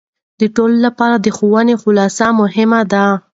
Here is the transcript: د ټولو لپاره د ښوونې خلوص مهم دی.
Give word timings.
د 0.39 0.41
ټولو 0.55 0.77
لپاره 0.85 1.15
د 1.19 1.27
ښوونې 1.37 1.75
خلوص 1.81 2.17
مهم 2.39 2.71
دی. 2.91 3.05